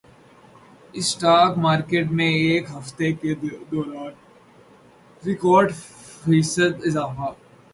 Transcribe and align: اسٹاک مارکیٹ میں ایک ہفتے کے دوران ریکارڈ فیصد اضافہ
اسٹاک 0.93 1.51
مارکیٹ 1.57 2.07
میں 2.17 2.31
ایک 2.45 2.65
ہفتے 2.75 3.11
کے 3.13 3.33
دوران 3.71 4.13
ریکارڈ 5.23 5.71
فیصد 6.23 6.85
اضافہ 6.87 7.31